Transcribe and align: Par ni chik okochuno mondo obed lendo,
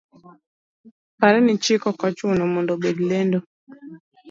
Par 1.19 1.33
ni 1.45 1.53
chik 1.63 1.83
okochuno 1.91 2.43
mondo 2.53 2.71
obed 2.77 2.97
lendo, 3.09 3.39